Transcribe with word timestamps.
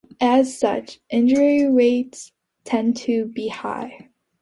As 0.19 0.57
such, 0.57 0.99
injury 1.11 1.69
rates 1.71 2.31
tend 2.63 2.97
to 2.97 3.25
be 3.25 3.49
high. 3.49 4.09